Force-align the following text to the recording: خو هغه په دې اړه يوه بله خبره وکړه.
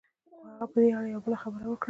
خو 0.37 0.37
هغه 0.49 0.65
په 0.71 0.77
دې 0.83 0.89
اړه 0.97 1.07
يوه 1.11 1.21
بله 1.25 1.37
خبره 1.43 1.65
وکړه. 1.67 1.79